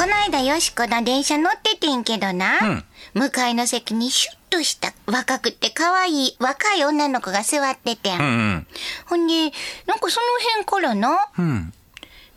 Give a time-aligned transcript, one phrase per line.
[0.00, 8.18] この間よしこな電車乗っててんけどな、うん向かいの席にシュッとした若くて可愛い若い女の子が座っててん。
[8.18, 8.66] うんうん。
[9.06, 9.34] ほんで、
[9.84, 11.74] なんかその辺からな、うん。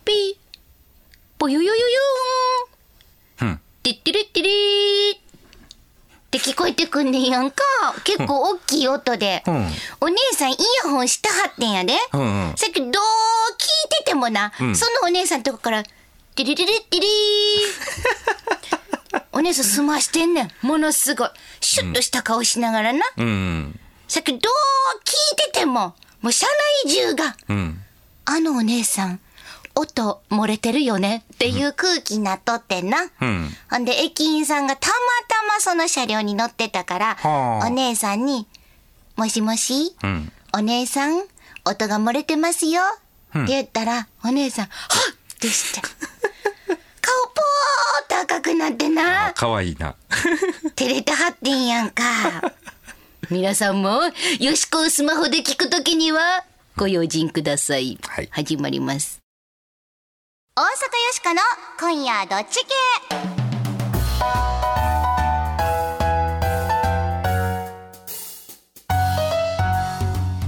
[0.03, 0.35] ピー、
[1.37, 3.59] ぽよよよよーん、うん。
[3.83, 5.19] てってれってれーっ
[6.31, 7.63] て聞こえてくんねんやんか。
[8.03, 9.43] 結構大きい音で。
[9.47, 9.67] うん
[10.01, 11.93] お姉さんイヤホンしたはってんやで。
[12.13, 12.93] うんうんさっきどう聞い
[13.99, 15.83] ててもな、んそのお姉さんとこから、
[16.35, 17.09] テレレレテレー。
[19.31, 20.51] お姉さん済ましてんねん。
[20.61, 21.29] ものすごい。
[21.61, 23.05] シュッとした顔しながらな。
[23.17, 23.79] うんうん。
[24.07, 24.39] さっきどう
[25.03, 26.47] 聞いてても、もう車
[26.85, 27.83] 内中が、うん。
[28.25, 29.19] あのお姉さん、
[29.75, 33.11] 音漏れてるよねっていう空気になっとってんな。
[33.21, 33.55] うん。
[33.69, 34.95] ほんで、駅員さんがたま
[35.27, 38.47] たまその車両に乗ってたから、はあお姉さんに、
[39.17, 40.31] もしもし、うん。
[40.53, 41.25] お姉さん、
[41.65, 42.81] 音が漏れてますよ。
[43.35, 44.73] うんって言ったら、お姉さん、はっ
[45.33, 45.81] ってして。
[47.41, 49.95] ーっと赤くなってあ、な、かわいいな。
[50.75, 52.03] 照れてはってんやんか。
[53.29, 54.01] 皆さんも、
[54.39, 56.43] よしこをスマホで聞くときには、
[56.75, 57.97] ご用心ください。
[58.07, 59.19] はい始まります。
[60.55, 60.69] 大阪よ
[61.13, 61.41] しこの
[61.79, 62.73] 今夜どっち系？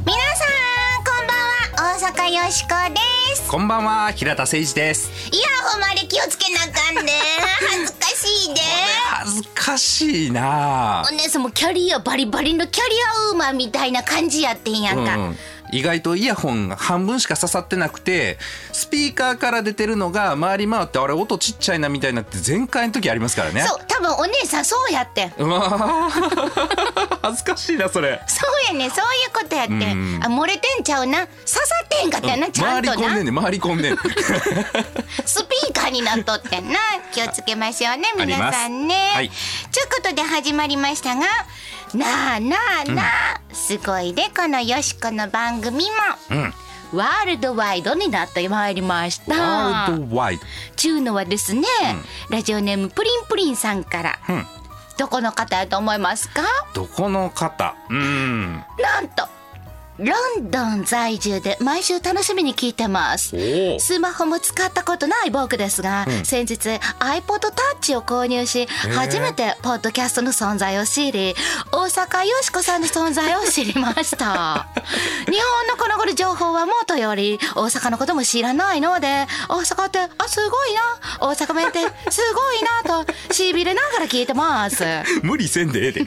[0.05, 1.37] 皆さんこんばん
[1.81, 5.11] は大阪よしこですこんばんは、平田誠一です。
[5.31, 7.11] いやほんまに気をつけなあかんね。
[7.69, 8.61] 恥ずかしいで。
[9.09, 11.05] 恥ずかしいな。
[11.07, 15.37] お姉さんもキャリアバリバリのキャリアウーマンみたいな感じやってんやんか、うんうん
[15.71, 18.37] 意外とイヤホンが半分しか刺さってなくて
[18.71, 23.61] スピーカーから出てるのが回り回ってあれ音ちっちゃいなみたいになって全開の時ありますからね。
[23.61, 25.33] そう多分お姉さんそうやってん。
[25.37, 27.17] うわー。
[27.21, 28.21] 恥ずかしいなそれ。
[28.27, 30.19] そうやねそういうことやってうん。
[30.19, 31.25] んあ漏れてんちゃうな。
[31.27, 33.07] 刺さってんかったよな、ちゃ回りんとな。
[33.07, 33.97] 込んでんねん回り込んでんねん。
[35.25, 36.79] スピーカーになっとってんな。
[37.11, 38.59] 気をつけましょうねあります。
[38.59, 39.29] 皆さんね、はい。
[39.71, 41.25] ということで始まりましたが
[41.93, 45.89] なあなあなあ、すごいでこのよしこの番組も。
[46.31, 46.53] うん。
[46.97, 49.33] ワールドワイドになってまいりました。
[49.33, 50.43] ワールドワイド。
[50.75, 51.63] ちゅうのはですね、
[52.29, 54.45] ラジオネームプリンプリンさんから、うん。
[54.97, 56.43] どこの方やと思いますか？
[56.73, 57.75] どこの方？
[57.89, 58.63] うん。
[58.79, 59.27] なんと
[59.97, 63.33] ロンドン在住で毎週楽しみに聞いてます。
[63.79, 66.69] スマホも使ったことない僕ですが、先日
[66.99, 71.33] iPod Touch を購入し初めてポッドキャストの存在を知り
[71.71, 74.67] 大阪よしこさんの存在を知りました。
[75.31, 80.81] 日本のこの頃情報はもとより大阪のことも知らないので大阪ってあすごいな。
[81.21, 81.79] 大阪弁って
[82.11, 84.83] すごいなとしびれながら聞いてます。
[85.23, 86.05] 無理せんでええで。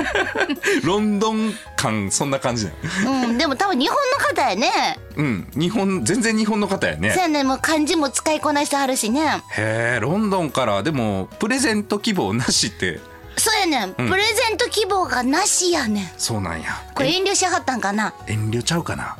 [0.82, 2.72] ロンドン感そんな感じな
[3.04, 4.98] のうんでも多分日本の方やね。
[5.16, 7.10] うん日本全然日本の方やね。
[7.10, 9.42] そうやねもう漢字も使いこなしてはるしね。
[9.56, 13.00] へえロンドンからでもプレゼント希望なしって。
[13.36, 16.10] そうやねん、プレゼント希望がなしやねん。
[16.18, 16.82] そうなんや。
[16.94, 18.14] これ遠慮しはったんかな？
[18.28, 19.16] 遠慮ちゃうかな？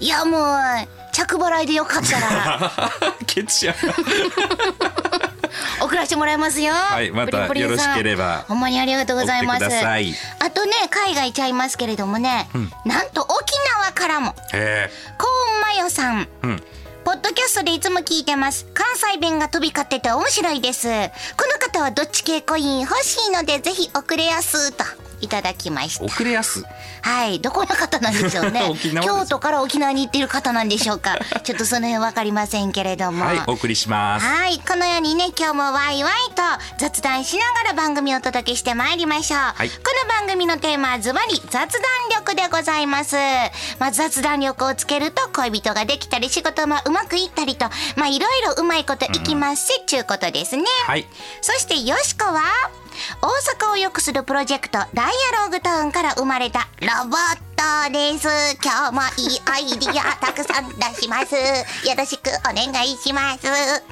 [0.00, 0.58] いやもう
[1.12, 2.72] 着払いでよかったら。
[3.26, 3.74] ケチや
[5.80, 6.72] 送らせてもらいますよ。
[6.74, 8.44] はいまたよろしければ。
[8.48, 9.64] ほんまにありがとうございます。
[9.64, 10.14] 送ってください。
[10.38, 12.48] あとね海外ちゃいますけれどもね、
[12.84, 13.30] なんと沖
[13.80, 16.62] 縄からもへコーンマヨさんえうん。
[17.04, 18.66] ポッドキャストでいつも聞いてます。
[18.74, 20.88] 関西弁が飛び交ってて面白いです。
[20.88, 20.92] こ
[21.52, 24.84] の方はどっち系コイン欲しいのでぜひ送れやすと
[25.22, 26.04] いただきました。
[26.04, 26.64] 遅れやす
[27.00, 28.72] はい、どこの方なんでしょうね
[29.02, 31.18] 京都から沖縄に行っている方なんでしょうか。
[31.42, 33.24] ちょっとその辺わかりませんけれども。
[33.24, 36.42] はいお送りしますはい、このようにね、今日もワイワイと
[36.78, 39.64] 雑談しながら番組をお届けしてまいりましょう。
[39.64, 41.70] いこの番組のテーマはズバリ雑談
[42.10, 43.16] 力でございます。
[43.78, 47.66] まあ、雑談力をつけると恋人ができたり仕事もうまくいったりと、
[47.96, 50.64] まあ、いろいろうまいこといきますし、ちゅうことですね。
[50.86, 51.06] はい
[51.40, 52.42] そしてよしこは
[53.20, 53.28] 大
[53.68, 57.51] 阪を良くするプロジェクトダイアログタウンから生まれたロボット。
[57.90, 58.28] です。
[58.62, 61.34] 今日もいいアイディアたくさん出します。
[61.34, 61.40] よ
[61.96, 63.46] ろしくお願いします。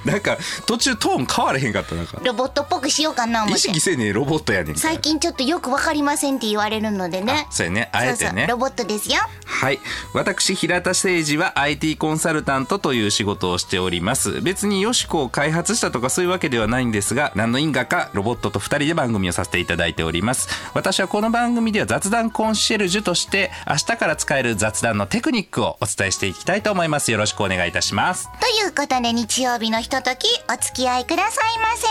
[0.06, 2.20] なんか途中トーン変われへんかったなんか。
[2.24, 3.58] ロボットっぽくしようかな思って。
[3.58, 7.46] 意識せえねえロボットやねん最近ちょっとよくわかりませんって言われるのでね。
[7.48, 7.90] あそうやね。
[7.92, 8.16] あえてね。
[8.16, 8.46] そうそう。
[8.46, 9.16] ロボットですよ。
[9.44, 9.80] はい。
[10.14, 14.40] 私平田誠二は IT コンサルタントという仕事をしております。
[14.40, 20.48] 別によしこを開発したとかそういうわけではないんですが何の因果かロボットと2人で番組をさせていただいております。
[20.74, 27.12] 私はこの番組では雑談コンシェルジュとして明日から使える雑談のテクニックをお伝えしていきたいと思います。
[27.12, 28.28] よろしくお願いいたします。
[28.40, 31.86] ということで日曜日のひとときお付き合いくださいませ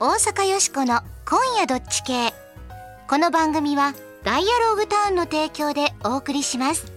[0.00, 2.32] 大阪よしこの今夜どっち系。
[3.08, 3.94] この番組は
[4.24, 6.92] ダイアログタウンの提供でお送りします。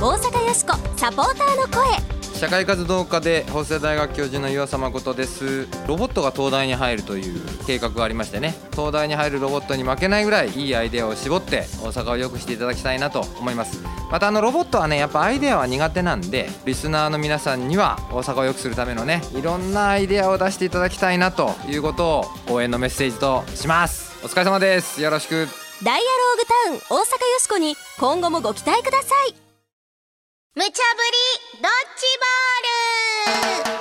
[0.00, 2.25] 大阪よしこサポーターの声。
[2.36, 5.66] 社会活動家で法政大学教授の岩佐誠です。
[5.88, 8.54] ロボットが東大に入るという計画がありましてね。
[8.72, 13.82] 東大に入るロボットに負けないぐらいいいアイデアを絞って大阪を良くしていただきたいなと思います。
[14.10, 24.14] またあのロボットはねやっぱアイデアは苦手なんでリスナーの皆さんには大阪を良くするためのねいろんなアイデアを出していただきたいなということを応援のメッセージとします。
[24.22, 25.00] お疲れ様です。
[25.00, 25.48] よろしく。
[25.82, 29.45] ダイアローグタウン大阪よしこに今後もご期待ください。
[30.58, 30.80] 無茶ぶり
[31.60, 33.76] ドッジボール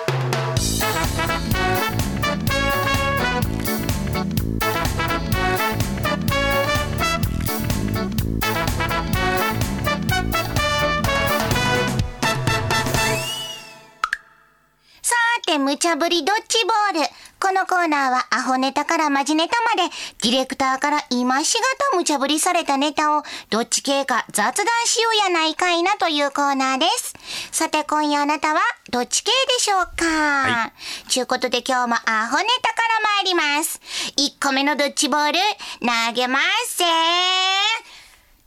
[15.01, 17.09] さて、無茶ぶりドッジボール。
[17.39, 19.93] このコーナーはアホネタからマジネタまで、
[20.23, 21.61] ディレクターから今しが
[21.91, 27.13] た無茶ぶりされたネタを、どっち系か雑談しようやないかいなというコーナーです。
[27.51, 30.05] さて、今夜あなたはどっち系でしょうか。
[30.05, 30.71] は
[31.07, 33.79] ちゅうことで今日もアホネタから参ります。
[34.17, 35.39] 1個目のドッジボール、
[35.81, 36.85] 投げますぜ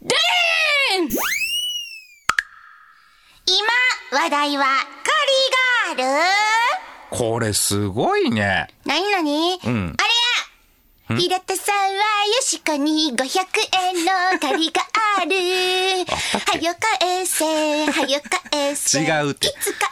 [0.02, 1.08] でーん
[3.46, 6.23] 今、話題はカリガー
[6.62, 6.68] ル。
[7.10, 8.69] これすごいね。
[8.84, 11.96] なになに、んあれや平田さんはよ
[12.43, 13.25] しこに500
[13.96, 14.82] 円の借りが
[15.19, 15.31] ある。
[16.05, 17.44] はよ返せ、
[17.87, 18.20] はよ
[18.52, 19.00] 返せ。
[19.00, 19.88] 違うっていつ返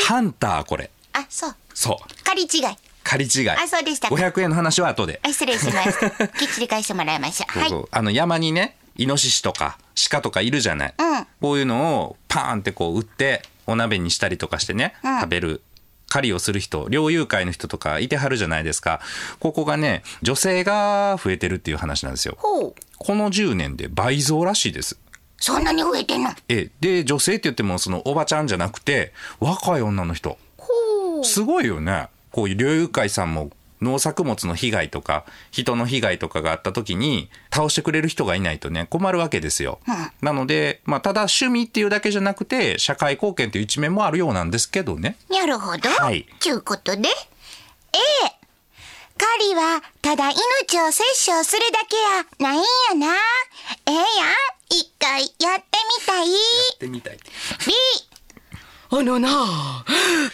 [0.00, 0.06] す？
[0.06, 0.90] ハンターこれ。
[1.12, 1.56] あ、そう。
[1.74, 2.24] そう。
[2.24, 2.76] 借り違い。
[3.04, 3.50] 借り違い。
[3.50, 5.20] あそうでしたか500円の話は後で。
[5.22, 6.28] あ失礼しました。
[6.28, 7.52] きっちり返してもらいました。
[7.52, 7.88] そうそうはい。
[7.92, 9.78] あの山にねイノシシとか
[10.10, 15.62] 鹿とかいるじゃない、うんこういうのをパーンってこう売ってお鍋にしたりとかしてね、うん食べる
[16.10, 19.00] 狩りをする人猟友会の人とかいてはるじゃないですか。
[19.38, 22.34] ここがね女性が増えてるっていう話なんですよ。
[22.36, 22.74] ほう。
[22.98, 24.98] この10年で倍増らしいです。
[25.38, 26.30] そんなに増えてんの？
[26.48, 26.68] え。
[26.80, 30.36] で女性って言ってもそのおばちゃんじゃなくて若い女の人。
[30.58, 31.24] ほう。
[31.24, 32.08] すごいよね。
[32.32, 39.80] こういう猟友会さんも農作物の被害とか人の被害とかがあった時に倒してくれる人がいないとね困るわけですよ。
[40.20, 45.16] なので、まあ、ただ趣味っていうだけじゃなくて社会貢献という一面もあるようなんですけどね。
[45.28, 45.88] なるほど。
[45.88, 47.10] はいちゅうことで、A、
[49.18, 52.60] 狩りはただ命を殺生するだけやないん
[53.00, 53.14] やな。
[53.86, 54.04] ええやん。
[54.70, 56.26] 一回やってみたい。
[56.28, 57.18] ってみたい。
[57.66, 57.72] B、
[58.92, 59.84] あのなあ、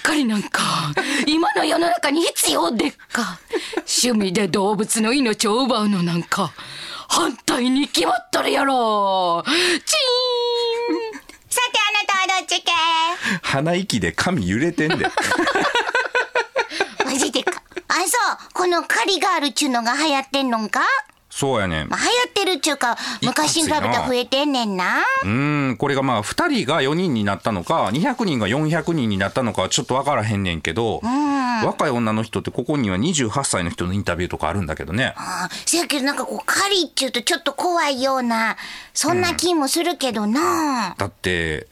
[0.03, 0.63] 狩りなんか、
[1.27, 3.39] 今の世の中に必要でっか。
[4.03, 6.53] 趣味で動物の命を奪うのなんか、
[7.09, 9.45] 反対に決まっとるやろ。
[9.47, 9.57] チーン
[11.51, 12.73] さてあなたはどっち系？
[13.43, 15.07] 鼻息で髪揺れてんで。
[17.05, 17.63] マジでか。
[17.89, 18.09] あ、そう。
[18.55, 20.81] この狩りガールっちゅうのが流行ってんのんか？
[21.37, 22.01] そうやねんまあ、。
[22.01, 25.01] 流行ってるっちゅうか、昔に比べたら増えてんねんな。
[25.23, 31.03] うーん、これがまあ、2人が4人になったのか、200人が400人になったのかはちょっとわからへんねんけど、
[31.63, 35.13] 若い女の人ってここには28歳の人のインタビューとかあるんだけどね。
[35.17, 38.57] ああ、せやけどなんかこう、狩りっちゅうとちょっと怖いような、
[38.95, 40.95] そんな気もするけどな。
[40.97, 41.67] だって、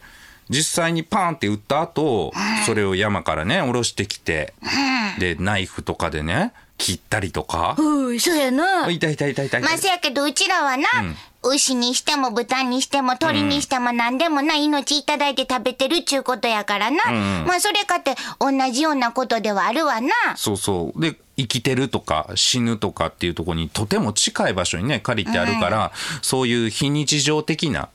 [0.50, 2.34] 実際にパーンって撃った後、
[2.66, 4.52] それを山からね、下ろしてきて、
[5.18, 7.76] で、ナイフとかでね、切ったりとか？
[7.78, 8.90] うん、そうやな。
[8.90, 10.86] 痛い痛い痛い痛いまあ、せやけど、うちらはな、
[11.42, 16.98] 牛にしても豚にしても鳥にしても何でもな、命いただいて食べてるっちゅうことやからな。
[17.46, 20.10] まあ、それかって同じようなことではあるわな。
[20.36, 21.00] そうそう。
[21.00, 27.88] で、生きてるとか死ぬとかっていうところにとても近い場所にね、借りてあるから、そういう非日常的な、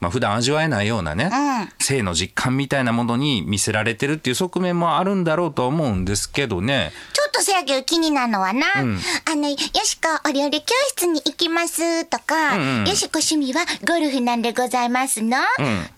[0.00, 1.30] まあ普段味わえないようなね、
[1.78, 6.92] 性の実感みたいなものに見せられてるっていう側面もあるんだろうとは思うんですけどね。
[7.12, 8.82] ちょっとせやけど気になるのはな、あ
[9.34, 15.38] の、よしこお料理教室に行きますとか、よしこ趣味はゴルフなんでございますの、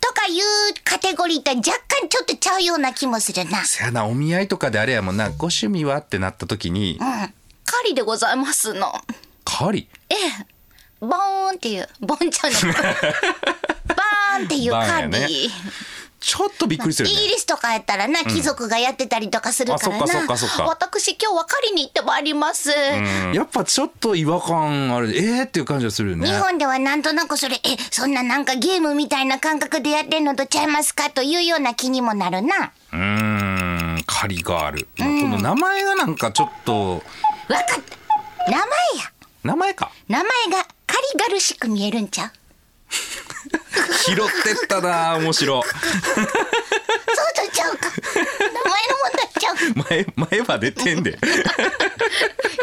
[0.00, 0.42] とかいう
[0.84, 3.64] カテゴリーとは若干ちょっとちゃうような気もするな。
[3.64, 6.98] せやな、お見合いとかであれやもんな、ご趣味はってなった時に、
[7.64, 8.92] 狩りでございますの。
[9.44, 9.88] 狩り？
[10.10, 10.46] ええ。
[11.06, 12.58] ボーンっていう、ボンちゃんの。
[12.76, 15.50] バーンっていうバーンや狩ねり。
[16.26, 17.26] ちょっとびっくりするイよね。
[17.26, 20.04] ギリスとかやったらな、貴族がやってたりとかするからな。
[20.04, 22.70] あそっかそっかか私今日は狩りに行ってまいります。
[23.32, 25.16] やっぱちょっと違和感ある。
[25.16, 25.44] えー？
[25.44, 26.26] っていう感じがするよね。
[26.26, 32.72] 日本ではなんとなくそれ、え、そんななんかゲームみたいな感覚でやってんのとちゃいますかというような気にもなるな。
[32.92, 34.88] うーん、狩りがある。
[34.98, 37.04] まあこの名前がなんかちょっと、わか
[37.60, 37.64] っ
[38.44, 38.50] た。
[38.50, 39.12] 名前や。
[39.46, 39.92] 名前か？
[40.08, 42.30] 名前がカリガルしく見えるんちゃう？
[44.04, 44.20] 拾って
[44.52, 45.62] ったな面白。
[45.62, 45.72] そう
[46.24, 47.88] とちゃうか。
[48.14, 49.56] 名前の問題ちゃう。
[49.88, 51.18] 前、前は出てんで。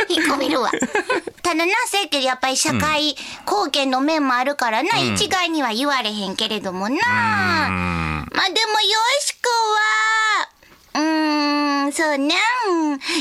[0.09, 0.69] 引っ込めるわ。
[1.41, 6.97] ただな、せやけどやっぱり社会貢献の面もあるからな、一概には言われへんけれどもな。
[6.99, 10.32] まあでも、よしこは、
[11.91, 12.29] そうなん。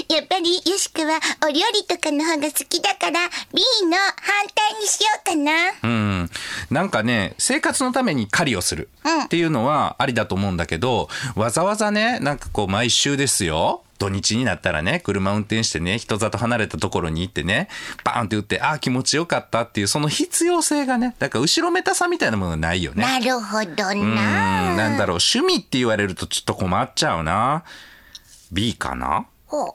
[0.08, 5.52] やっぱりよしくはお料理とかの方が好きだから B の反対にしようかな。
[5.82, 6.30] うん。
[6.70, 8.88] なんかね、生活のために狩りをする
[9.24, 13.82] っていうのはありだと思うんだけど、わざわざね、なんかこう毎週ですよ。
[13.98, 17.68] 土日になったらね、車運転してね、人里離れたところに行ってね、
[18.02, 23.04] バーンって打って、ああ、気持ちよかったっていう、その必要性がね、だから後ろめたさみたいなものがないよね。
[23.04, 24.74] なるほどうん、な。
[24.74, 27.64] なんだろう、趣味って言われるとちょっと困っちゃうな。
[28.50, 29.26] B かな？
[29.46, 29.74] ほう。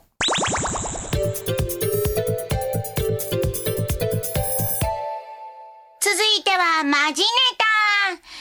[6.00, 7.64] 続いてはマジネタ。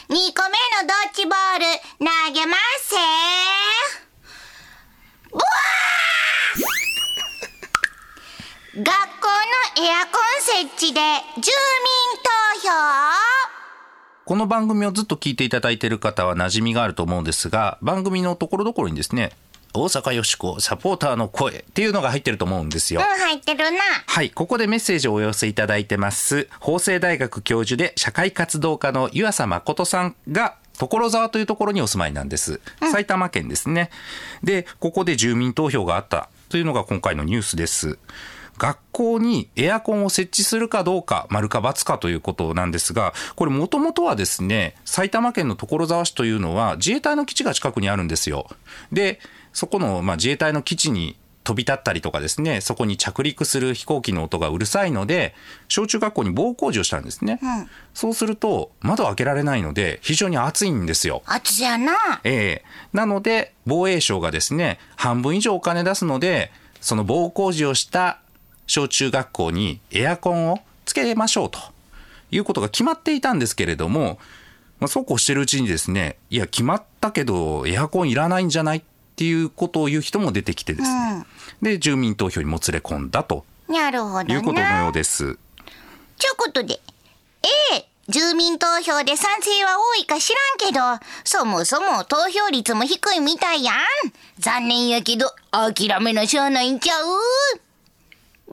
[0.10, 1.66] 2個目のドッジボール
[2.00, 3.02] 投げますせブ
[8.75, 8.91] 学校
[9.82, 11.01] のエアコン設置で
[11.36, 11.51] 住民
[12.62, 12.74] 投票
[14.25, 19.32] この番組をずっと聞いていただいている方は馴染みがあると思うんですが、番組のところどころにですね、
[19.74, 23.01] 大阪よしこサポーターの声っていうのが入ってると思うんですよ。
[23.01, 23.79] うん、入ってるな。
[24.06, 26.50] はい、ここでメッセージをお寄せいただいてます。
[26.60, 32.62] 法政大学教授で社会活動家の湯浅誠さんが、所沢というところにお住まいなんです。
[32.92, 33.90] 埼玉県ですね。
[34.44, 37.98] で、ここで住民投票があったというのが今回のニュースです。
[38.58, 48.48] 学校にエアコンを設置するかどうか、丸か×かということなんですが、これもともとはですね、埼玉県の所沢市というのは自衛隊の基地が近くにあるんですよ。
[48.92, 49.20] で、
[49.54, 55.34] そこの、まあ、自衛隊の基地に飛び立ったりとかですね、そこに着陸する飛行機の音がうるさいので、
[55.70, 57.39] 小中学校に防工事をしたんですね。
[57.94, 61.24] そうすると、窓を開けられないので、非常に暑いんですよ。
[61.25, 62.20] あつやな。
[62.25, 66.51] ええなので、防衛省がですね、半分以上お金出すので、
[66.82, 68.20] その防工事をした
[68.66, 71.60] 小中学校にエアコンをつけましょうと
[72.30, 74.20] いうことが決まっていたんですけれども、
[74.82, 78.84] まあ、そうこうしてるうちにですね、いや、決まったけど、エアコンいらないんじゃない
[79.18, 81.26] っていうことを言う人も出てきてですね、
[81.60, 84.36] で、住民投票にもつれ込んだとなるほどな。
[84.36, 85.40] いうことのようです。
[86.20, 86.80] ちゅうことで、
[87.74, 93.76] A、住民投票で賛成は多いか知らんけど、そもそも投票率も低いみたいやん。
[94.38, 97.08] 残念やけど、諦めなしゃあないんちゃう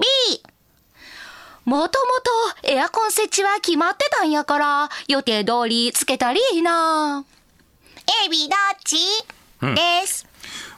[0.00, 0.42] ?B、
[1.66, 2.06] もとも
[2.62, 7.22] とエアコン設置は決まってたんやから、予定通りつけたりいいな。
[8.24, 8.96] A、B どっち、
[9.60, 10.26] です。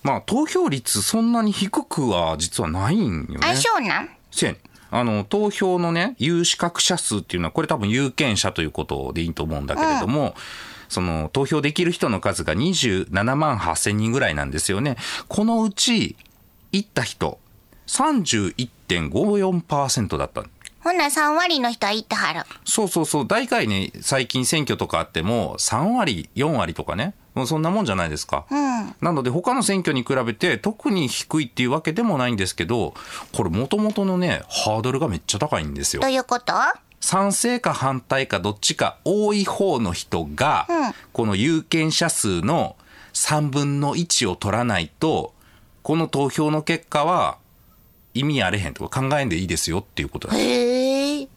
[0.03, 3.41] まあ、投票率そんなに低くは実はないんよね。
[3.43, 4.09] あ、そうなん？
[4.31, 4.59] せやね
[4.91, 10.37] あの、投票のね、有資格者数っていうのは、これ多分有権者ということでいいと思うんだけれども、
[10.89, 14.97] その、投票できる人の数が27万8000人ぐらいなんですよね。
[15.27, 16.15] このうち、
[16.71, 17.41] 行った人、
[17.89, 20.45] 31.54%だった。
[20.81, 22.43] ほな3割の人は言ってはる。
[22.65, 23.27] そうそうそう。
[23.27, 27.15] 大概ね、最近選挙とかあっても、3割、4割とかね。
[27.37, 28.47] もうそんなもんじゃないですか。
[29.01, 32.95] なので、他の選挙に比べて、特に低いっていうわけでもないんですけど、
[33.33, 36.11] これ、もともとのね、ハードルがめっちゃ高いんですよどう。
[36.11, 36.55] いうこと？
[36.99, 40.67] 賛成か反対かどっちか多い方の人が、
[41.13, 42.75] この有権者数の
[43.13, 45.35] 3分の1を取らないと、
[45.83, 47.37] この投票の結果は
[48.15, 50.41] 意味あれへんとか考えんでいいですよっていうことです。
[50.41, 51.29] へえ。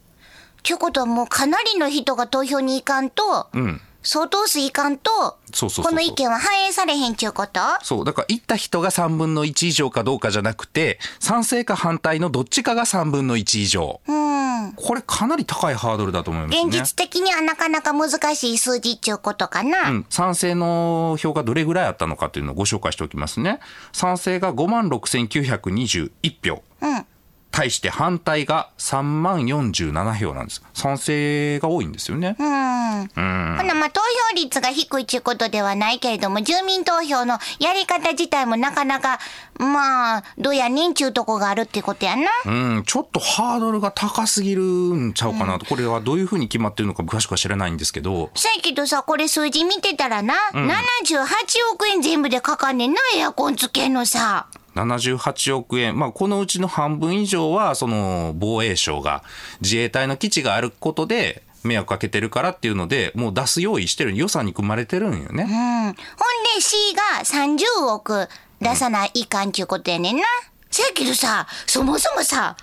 [0.62, 3.80] ちゅうことはもうかなりの人が投票に行かんと、うん。
[4.02, 5.10] 相当数行かんと、
[5.52, 7.60] そうこの意見は反映されへんちゅうこと？
[7.82, 8.04] そう。
[8.04, 14.00] だから、行った人が3分の1以上かどうかじゃなくて、賛成か反対のどっちかが3分の1以上。
[14.06, 14.72] うん。
[14.76, 16.62] これかなり高いハードルだと思いますね。
[16.68, 19.90] 現実的にはなかなか難しい数字っちゅうことかな。
[19.90, 23.60] うん、賛成の票がどれぐらいあったのかというのをご紹介しておきますね。
[23.92, 26.10] 賛成が5万6921
[26.42, 26.62] 票。
[26.82, 27.06] うん
[27.50, 30.62] 対して反対が3万47票なんです。
[30.72, 32.36] 賛成が多いんですよね。
[32.38, 33.08] うん。
[33.08, 39.18] ほな、まあ、投票率が低いちゅうことではないけれども、住民投票のやり方自体もなかなか、
[39.58, 42.30] まあ、どうやねんちゅうとこがあるってことやな。
[42.46, 45.66] うん、ちょっとハードルが高すぎるんちゃうかなと。
[45.66, 48.30] これはどういうふうに決まってるのか詳しくは知らないんですけど。
[48.34, 51.24] さやけどさ、これ数字見てたらな、78
[51.72, 54.46] 億円全部でかかんねんな、エアコンつけんのさ。
[54.74, 59.22] 78億円、まあ、このうちの半分以上は、その防衛省が
[59.60, 65.44] 自衛隊の基地があることで迷惑かけてるからっていうので、もう出す用意してる、予算に組まれてるんよね。
[65.44, 65.48] うん。
[65.48, 68.28] ほんで C が30億
[68.60, 70.22] 出さないかんちゅうことやねんな。
[70.70, 72.56] せやけどさ、そもそもさ、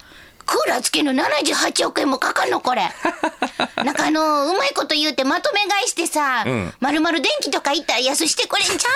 [0.48, 2.90] クーラーつけんの78億円もかかんのこれ。
[3.84, 8.90] なんかあの、うまいこと言うてまとめ買いしてさ、うんまるまる電気とか行ったら安してくれんちゃ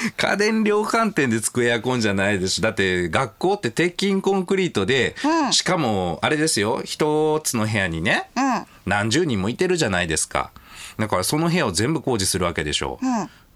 [0.00, 0.10] うの？
[0.16, 2.60] 家電量販店でつくエアコンじゃないです。
[2.60, 5.16] だって学校って鉄筋コンクリートで、
[5.50, 8.66] しかもあれですよ、一つの部屋にね、うん。
[8.86, 10.50] 何十人もいてるじゃないですか。
[10.98, 13.00] だからその部屋を全部工事するわけでしょ。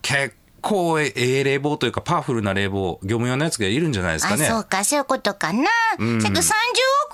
[0.02, 4.46] 結構ええ冷房というかパワフルな冷房、業務用のやつがいるんじゃないですかあ、ね。
[4.46, 5.62] そうか、そういうことかな。
[5.64, 6.26] さく30億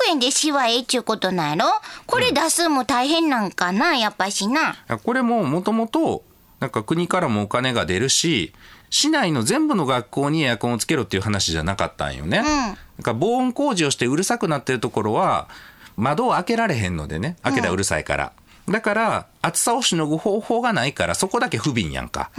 [0.08, 1.70] 円で市はええっちゅうことなんやろ？
[2.06, 4.76] これ出すんも大変なんかな、やっぱしな。
[5.04, 6.24] これももともと、
[6.60, 8.52] なんか国からもお金が出るし、
[8.90, 12.42] 市内の全部の学校にエアコンをつけろっていう話じゃなかったんよね。
[12.42, 15.48] なんか防音工事をしてうるさくなってるところは、
[15.96, 18.32] 窓を開けられへんのでね、開けたらうるさいから。
[18.68, 22.30] だから、暑さをしのぐ方法がないから、そこだけ不憫やんか。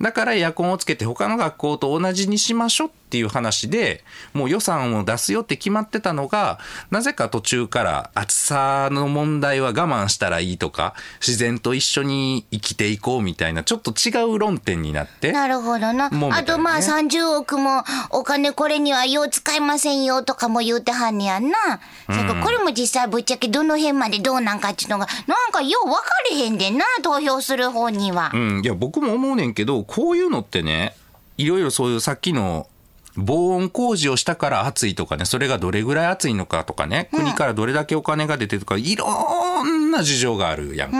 [0.00, 4.02] だからエアコンをつけて他の学校と同じにしましょうっていう話で、
[4.32, 6.58] もう予算を出すよって決まってたのが、
[6.90, 15.32] なぜか途中から暑さの問題は我慢したらいいとか、自然と一緒に生きていこうみたいな、ちょっと違う論点になって。
[15.32, 16.08] なるほどな。
[16.08, 21.58] ねあとまあ30億もお金これにはよう使いませんよとかも言うてはんねやんな。
[22.06, 28.30] それからこれも実際ぶっちゃけどの辺までどうなんかっていうのが、なんかよう分かれへんでんな、投票する方には。
[28.34, 30.94] うん、いや、僕も思うねんけど、こういうのってね、
[31.36, 32.68] いろいろそういうさっきの、
[33.16, 40.98] 防音工事をしたから暑いとかね、それがどれぐらい暑いのかとかね、国からどれだけお金が出てるとか、いろんな事情があるやんか。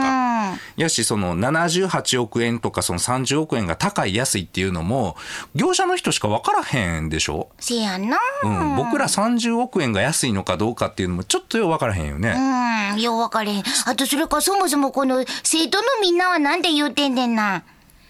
[0.75, 5.15] やし、その78億円とかその30億円が高い安いっていうのも、
[5.53, 7.49] 業者の人しか分からへんでしょ？
[7.59, 8.17] せやんな。
[8.43, 12.33] うん、僕ら30億円が安いのかどうかっていうのもちょっとよう分からへんよね。
[12.93, 13.63] うん、よう分かれへん。
[13.85, 17.63] あとそれからそもそもこの生徒のみんなはなんで言うてんねんな。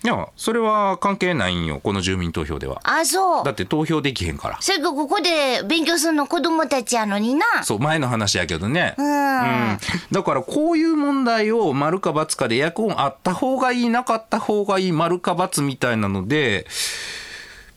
[0.06, 2.80] いや、それは関係ないんよ、この住民投票では。
[2.84, 3.54] あ、そうだ。
[3.54, 4.58] って投票できへんから。
[4.62, 7.46] それからここで勉強するの子供たちやのにな。
[7.64, 8.94] そう、前の話やけどね。
[9.00, 9.06] うん。
[9.06, 9.78] うん
[10.12, 16.68] だからこういう問題を丸か×かでエアコンあった方がいいなかった方がいい丸か×みたいなので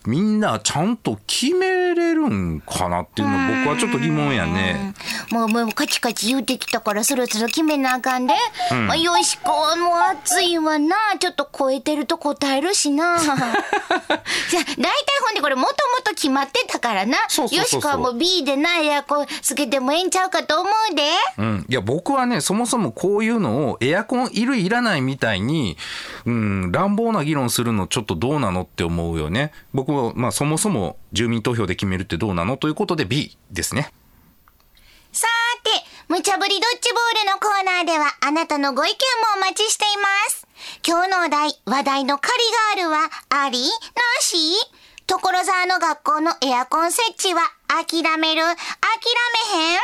[0.06, 4.94] みんなちゃんと決めれるんかなっていうの僕はちょっと疑問やね。
[5.30, 8.34] もう、もう、カチカチ言うてきたから、そろそろ決めなあかんで。
[8.86, 10.96] まあ、よしこはもう暑いわな。
[11.18, 13.18] ちょっと超えてると答えるしな。
[13.20, 14.84] じゃあ、大体
[15.24, 17.18] ほんでこれもともと決まってたからな。
[17.28, 21.02] そうそうそうそうよしこはもう B でな、エアコンつけてもええんちゃうかと思うで。
[21.38, 25.76] うん、いや僕はねそもそもこういうのをエアコンいるいらないみたいに、
[26.24, 29.52] うん、乱暴な議論するのちょっとどうなのって思うよね。
[29.72, 33.92] 僕は、まあ、そもそも住民投票で決めるってどうなのということで B ですね。
[35.12, 35.70] さーて、
[36.08, 38.98] 無茶ぶりドッジボールのコーナーでは、あなたのご意見も
[39.36, 40.46] お待ちしています。
[40.86, 42.32] 今日のお題、話題のカリ
[42.76, 43.68] ガールは、ありな
[44.20, 44.36] し
[45.06, 48.42] 所沢の学校のエアコン設置は、諦める？
[48.42, 48.54] 諦
[49.54, 49.78] めへん？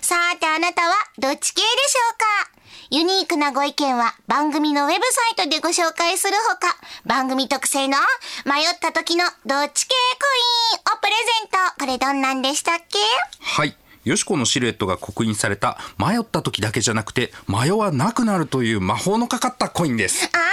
[0.00, 2.18] さーてあなたは、どっち系でしょう
[2.52, 2.57] か？
[2.90, 6.74] ユニークなご意見は番組のウェブサイトでご紹介するほか、
[7.04, 7.98] 番組特製の
[8.46, 10.26] 迷った時のどっち系コ
[10.74, 11.84] インをプレゼント。
[11.84, 12.98] これどんなんでしたっけ？
[13.42, 13.76] はい。
[14.04, 20.24] よしこのシルエットが刻印された迷った時だけじゃなくて迷わなくなるという魔法のかかったコインです。
[20.32, 20.46] あら不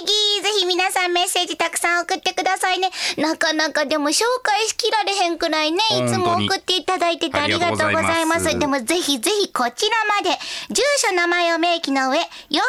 [0.00, 0.12] 思議。
[0.58, 2.90] ぜひ皆さんメッセージたくさん送ってくださいね。
[3.16, 8.58] なかなかでも紹介しきられへんくらいね、いつも送っていただいててありがとうございます。
[8.58, 10.36] でもぜひぜひこちらまで、
[10.70, 12.24] 住所名前を明記の上、よ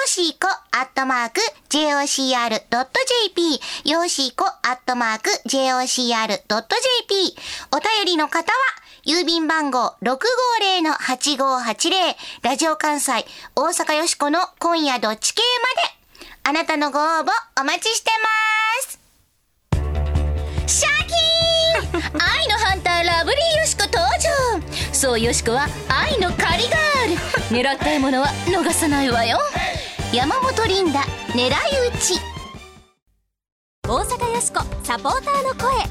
[0.06, 6.45] しーこアットマーク jocr.jp、よしーこアットマーク jocr.jp、
[7.71, 8.58] お便りの方は、
[9.04, 13.25] 郵便番号650-8580ラジオ関西
[13.56, 15.47] 大阪よしこの今夜どっち系ま
[15.93, 15.99] で
[16.43, 18.30] あなたのご応募お待ちしてま
[18.88, 18.99] す。
[20.67, 24.93] シャキーン愛のハンターラブリーよしこ登場。
[24.93, 27.15] そうよしこは愛のカリガール。
[27.56, 29.39] 狙った獲物は逃さないわよ。
[30.12, 31.02] 山本リンダ
[31.34, 31.52] 狙い
[31.93, 32.21] 撃ち。
[33.88, 35.84] 大阪よしこサポーターの声。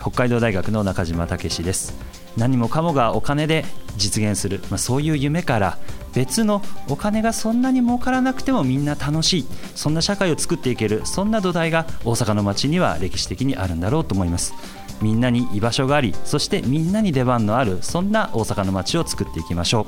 [0.00, 1.94] 北海道大学の中島武史です。
[2.36, 3.64] 何もかもがお金で
[3.96, 5.78] 実現する、まあ、そういう夢から
[6.14, 9.46] 別のお金がそんなに儲からなくてもみんな楽しい。
[9.74, 11.02] そんな社会を作っていける。
[11.04, 14.54] そんな土台が大阪の街には歴史的にあるんだろうと思います。
[15.00, 19.86] みんなに居場所がありそしてみんなに出番のあるそんな大阪の街を作っていきましょ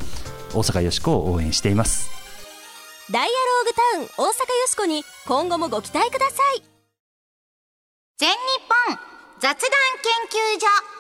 [0.54, 0.58] う。
[0.58, 2.10] 大阪よしこを応援しています。
[3.10, 4.34] ダイアローグタウン大阪よ
[4.68, 6.62] しこに今後もご期待ください。
[8.18, 8.36] 全日
[8.88, 8.98] 本
[9.40, 9.70] 雑談
[10.02, 10.90] 研究所。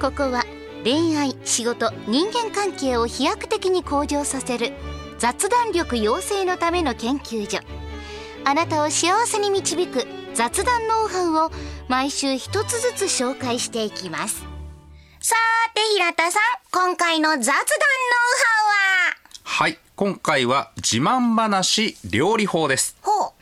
[0.00, 0.44] ここは
[0.84, 4.72] 恋愛仕事人間関係を飛躍的に向上させる
[5.18, 7.58] 雑談力養成のための研究所
[8.44, 11.50] あなたを幸せに導く雑談ノウハウを
[11.88, 14.44] 毎週一つずつ紹介していきます
[15.20, 17.54] さーて平田さん今回の雑談ノウ
[19.44, 19.68] は？
[19.68, 19.78] い。
[19.96, 22.96] 今回は自慢話料理法です。
[23.00, 23.34] ハウはほ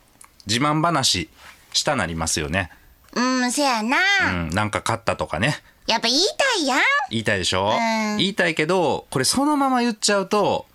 [0.47, 1.29] 自慢話
[1.73, 2.71] したなりますよね。
[3.15, 3.97] ううんせやな、
[4.31, 4.51] うん。
[4.51, 5.63] なんか買ったとかね。
[5.87, 6.21] やっぱ言い
[6.57, 6.81] たいやん。
[7.11, 8.17] 言いたいでしょ、ん。
[8.19, 10.67] 言いたいけど、これそのまま言っちゃうと、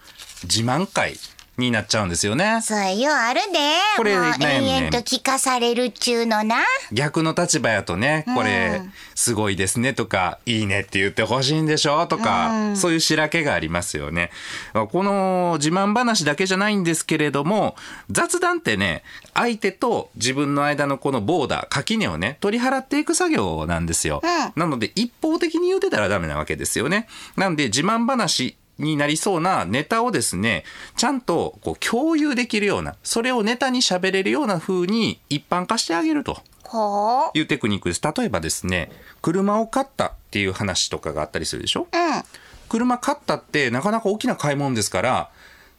[0.44, 1.16] 自慢会
[1.58, 2.60] になっちゃうんですよね。
[2.62, 3.60] そうよ、あるで。
[3.98, 6.58] これ延々と聞かされるっちゅうのな。
[6.92, 8.82] 逆の立場やとね、これ、
[9.16, 14.30] すごいですねとか、いいねって言ってほしいんでしょとか、そういうしらけがありますよね。
[14.74, 17.76] この自慢話だけじゃないんですけれども、
[18.12, 24.22] 雑談ってね、相手と自分の間のこのボーダー、垣根をね、取り払っていく作業なんですよ。
[24.56, 27.08] なので、一方的に言うてたらダメなわけですよね。
[27.36, 30.64] なんで、自慢話、になりそうなネタをですね、
[30.96, 36.42] ちゃんとこう共有できるような、それをネタに喋れるような風に一般化してあげると。
[36.64, 38.02] ほいうテクニックです。
[38.02, 41.88] 例えばですね、車を買ったっていう話とかがあったりするでしょ？
[41.92, 41.98] う。
[41.98, 42.24] うん。
[42.70, 45.30] 車買ったってなかなか大きな買い物ですから、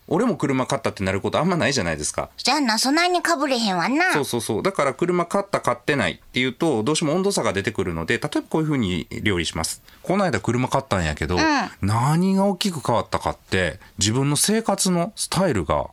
[0.09, 2.31] 俺も車買ったってなることあんまないじゃないですか。
[2.38, 4.12] じゃあな、そないにかぶれへんわな。
[4.12, 4.62] そうそうそう。
[4.62, 9.83] だから車買った買ってないっていうと、どうしても温度差が出てくるので、例えばこういう風に料理します。
[10.03, 11.37] この間車買ったんやけど、
[11.83, 15.88] 何が大きく変わったかって、自分の生活のスタイルが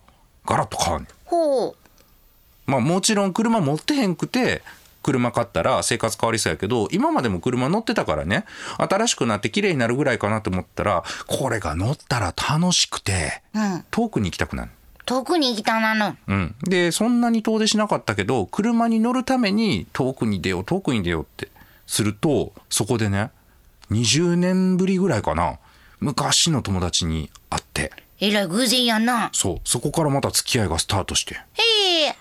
[0.46, 1.76] ガラッと変わるねんほう。
[2.66, 4.64] まあもちろん車持ってへんくて、
[5.06, 8.44] 車買ったら生活変わりそうやけど、今までも車乗ってたからね、
[8.78, 13.86] 新しくなって綺麗になるぐらいかなと思ったら、これが乗ったら楽しくて、うん。
[13.92, 14.72] 遠くに行きたくなる。
[15.06, 16.18] 遠くに行きたなの。
[16.28, 16.56] うん。
[16.64, 21.50] で、そんなに遠出しなかったけど、車に乗るために遠くに出よう、遠くに出ようって
[21.86, 23.30] すると、そこでね、
[23.92, 25.60] 20年ぶりぐらいかな、
[26.00, 29.30] 昔の友達に会って、えらい偶然やな。
[29.34, 32.16] そう、そこからまた付き合いがスタートして、へえ。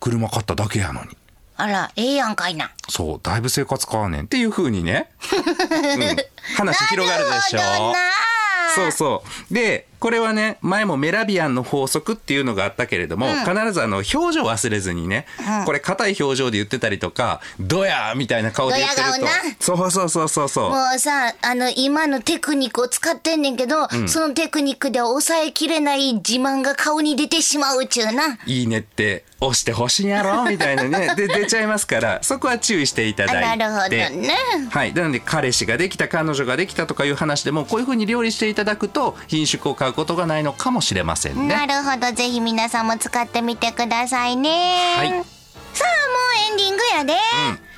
[0.00, 1.16] 車買っただけやのに。
[1.56, 2.70] あら、ええやんかいな。
[2.88, 6.16] そう、だいぶ生活変わんねんっていう風にね、 うん
[6.56, 7.94] 話広がるでしょ
[8.74, 9.54] そうそう。
[9.54, 15.26] で、これはね、前もメラビアンの法則っていうのがあったけれども、必ずあの、表情忘れずにね、
[15.64, 20.70] これ硬い表情で言ってたりとか、ドヤーみたいな顔で言ってるとドヤ顔な、そうそうそうそうそう。
[20.70, 28.38] もうさ、あの、今のテクニックを使ってんねんけど、そのテクニックでは抑えきれない自慢が顔に出てしまうっちゅうな。
[28.46, 31.14] いいねって押してほしいんやろみたいなね。
[31.16, 33.44] で、出ちゃいますから、そこは注意していただいて。
[33.44, 34.38] あなるほどね
[34.70, 34.94] はい。
[34.94, 41.54] なので、彼氏ができた、彼女ができたとかいう話でも、こういうふうに料理していただくと、品種を買うことがないのかもしれませんね。
[41.54, 42.12] なるほど。
[42.12, 44.94] ぜひ皆さんも使ってみてくださいね。
[44.96, 45.08] はい
[45.74, 47.14] さあ、もうエンディングやで。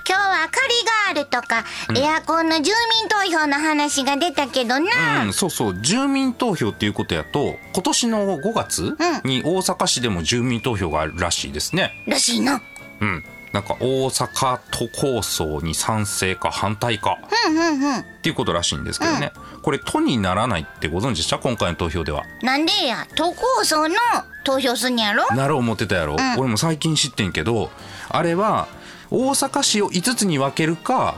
[0.09, 0.75] 今日はカリ
[1.15, 1.65] ガールとか、
[1.97, 5.25] エアコンの住民投票の話が出たけどな。
[5.25, 12.05] うん、そうそう住民投票っていうことやと今年の5月に大阪市でも住民投票があるらしいですね。
[12.07, 12.63] らしいな。
[13.01, 17.19] うん、なんか大阪都構想に賛成か反対か。
[17.49, 17.99] うんうんうん。
[17.99, 19.33] っていうことらしいんですけどね、
[19.63, 21.39] これ都にならないってご存知でした？
[21.39, 22.25] 今回の投票では。
[22.43, 23.95] なんでや、都構想の
[24.45, 25.27] 投票すんやろ？
[25.35, 27.71] なる思ってたやろ、俺も最近知ってんけど
[28.09, 28.69] あれは
[29.11, 31.15] 大阪市を5つに分けるか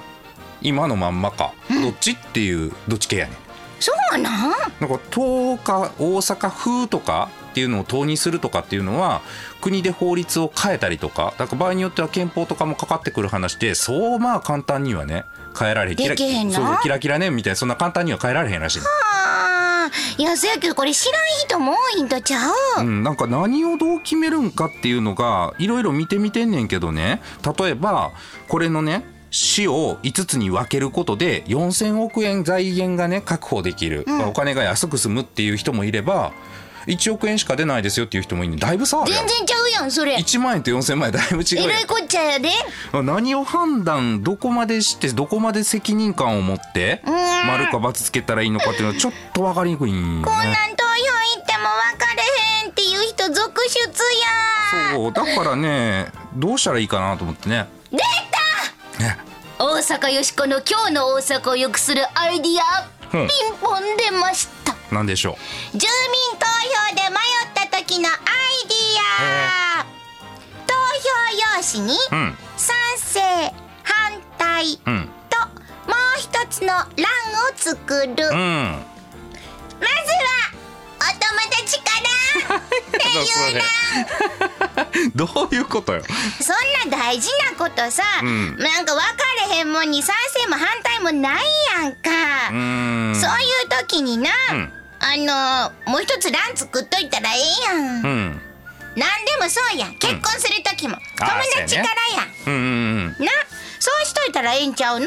[0.61, 3.37] 今のまんまか、どっちっていうどっち系やねん。
[3.81, 4.51] そうなん？
[4.81, 9.21] なんか都か大阪風とかっていうのを党にするとかっていうのは
[9.61, 15.25] 国で法律を変えたりとかだから場合によっては憲法とかもかかってくる話でそうまあ簡単にはね
[15.59, 15.97] 変えられへん。
[15.97, 18.79] できへんのそうキラキラねみたいなそんな簡単には変えられへんらしい、
[20.19, 27.21] いや、そやけどこれ知らん人も多いんとちゃう、うん、なんか何をどう決めるんかっていうのがいろいろ見てみてんねんけどね。
[27.59, 28.13] 例えば
[28.47, 36.33] これのね市を5つに分けることで4000億円財源がね確保できる、お金が安く済むっていう人もいれば
[36.89, 39.27] 1億円しか出ないですよっていう人もいるだいぶ差あるやん。
[39.29, 40.17] 全然ちゃうやん、それ。
[40.17, 42.49] 1万円と4000万円だいぶ違うやえらいこっちゃやで。
[42.49, 47.03] ん何を判断どこまでしてどこまで責任感を持って
[47.47, 50.95] 丸か×つけたらいいのかっていうのはちょっと分かりにくいんよこんねなん投票
[51.37, 52.23] 行っても分かれ
[52.65, 57.69] へんっていう人続出やそうだからねどうしたらいいかなと思ってね。
[57.91, 57.99] 出
[58.99, 59.05] た！
[59.05, 59.19] ね。
[59.59, 63.29] 大阪よしこの今日の大阪を良くするアイディア、うん。
[63.29, 64.49] ピンポン出まし
[64.89, 65.39] たなんでしょ
[65.73, 68.17] 住民投票で迷った時のアイ
[68.69, 68.77] ディ
[69.83, 69.87] ア。
[70.67, 71.97] 投票用紙に
[72.57, 73.21] 賛成
[73.83, 76.87] 反対ともう一つの欄を
[77.55, 80.27] 作る、まずは
[81.07, 81.85] 友達か
[82.49, 83.63] ら っていうな。
[85.15, 86.03] どういうことよ？
[86.41, 86.53] そ
[86.87, 88.57] んな大事なことさ、ん。
[88.59, 89.17] なんか分か
[89.51, 91.45] れへんもんに賛成も反対もない
[91.83, 92.11] やんか、
[92.51, 93.17] うーん。
[93.21, 94.73] そういう時にな、ん。
[95.01, 98.43] あのもう一つ欄作っといたらええやん、うん。
[98.97, 99.87] なんでもそうや。
[99.87, 99.95] ん。
[99.99, 101.89] 結婚する時も、あー友達から
[102.23, 103.25] やん、うんうんうん。
[103.25, 103.33] な
[103.81, 105.07] そうしといたらええんちゃうの？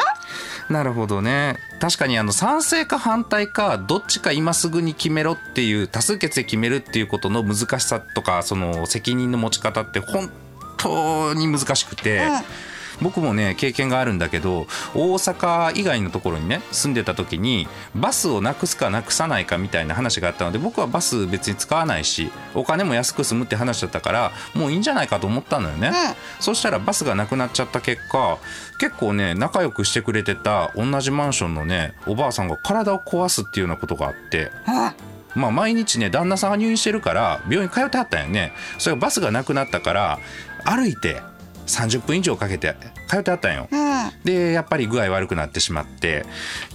[0.72, 1.58] なるほどね。
[1.80, 10.32] 確かにあの賛成か反対かどっちか今すぐに決めろっていう多数決で決めるっていうことの難しさとかその責任の持ち方って本
[10.78, 12.22] 当に難しくて、
[13.02, 25.92] 僕もね経験があるんだけど大阪以外のところにね住んでた時にバスをなくすかなくさないかみたいな話があったので僕はバス別に使わないしお金も安く済むって話だったからもういいんじゃないかと思ったのよね、
[26.40, 28.38] そしたらバスがなくなっちゃった結果
[28.80, 34.52] 結構ね仲良くしてくれてた同じマンションのねおばあさんが体を壊すっていうようなことがあって。
[35.34, 38.52] まあ毎日ね旦那さんが入院してるから病院通ってはったんよね。
[38.78, 40.20] それがバスがなくなったから
[40.66, 41.22] 歩いて
[41.72, 42.76] 30分以上かけて
[43.08, 43.68] 通ってはったんよ、
[44.24, 46.26] でやっぱり具合悪くなってしまって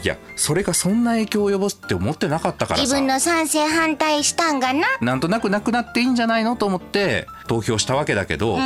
[0.03, 2.83] いやそれがそんな影響を及ぼすって思ってなかったからさ。
[2.83, 4.87] 自分の賛成反対したんがな。
[5.01, 8.59] なんとなくなくなっていいんじゃないのと思って投票したわけだけど、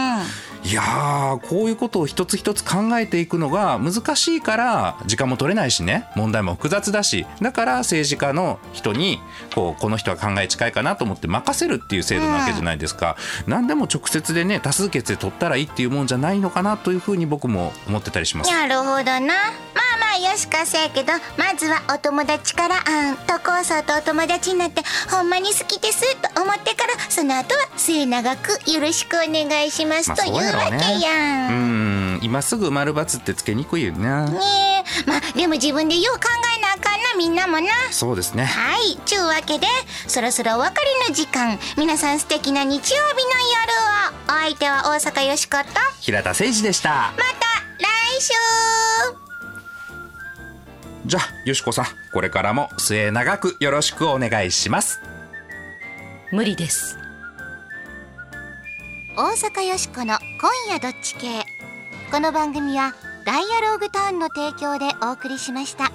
[0.62, 6.06] いやーこういうことを一つ一つ考えていくのが難しいから時間も取れないしね。
[6.16, 7.26] 問題も複雑だし。
[7.40, 9.20] だから政治家の人に
[9.54, 18.50] こうこの人は考え近いかなと思って任せるっていう制度なわけじゃないですか、何でも直接でね多数決で取ったらいいっていうもんじゃないのかなというふうに僕も思ってたりします。
[18.50, 19.20] なるほどな。
[19.20, 30.34] まあまあよしかせやけどまずはお友達からあんとこうそうとお友達になってほんまに好きですと思ってからその後は末永くよろしくお願いしますまあという。
[30.34, 31.48] わそうやろうね。
[31.50, 32.14] うん。
[32.16, 32.20] ん。
[32.22, 35.10] 今すぐ丸×ってつけにくいよねねえ。
[35.10, 36.22] まあでも自分でよう考
[36.56, 37.68] えなあかんなみんなもな。
[37.90, 38.44] そうですね。
[38.44, 39.66] はい、ちゅうわけで
[40.06, 41.58] そろそろお別れの時間。
[41.76, 45.64] 皆さん素敵な日曜日の夜をお相手は大阪よしこと。
[45.64, 47.12] また平田誠二でした
[47.78, 48.32] 来週。
[51.06, 55.00] じゃあよしこさんこれからも末永くよろしくお願いします。
[56.30, 56.96] 無理です。
[59.16, 61.44] 大阪よしこの今夜どっち系
[62.10, 62.94] この番組は
[63.26, 65.92] ダイアローグターンの提供でお送りしました。